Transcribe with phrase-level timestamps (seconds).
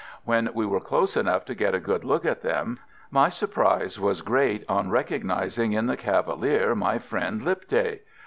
[0.25, 2.77] When we were close enough to get a good look at them,
[3.11, 7.99] my surprise was great on recognising in the cavalier my friend Lipthay.